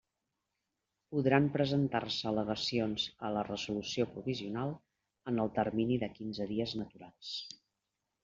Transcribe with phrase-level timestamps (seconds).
[1.15, 4.73] Podran presentar-se al·legacions a la resolució provisional
[5.33, 7.35] en el termini de quinze dies naturals.